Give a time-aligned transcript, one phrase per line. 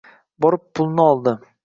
[0.45, 1.35] Borib pulni oldi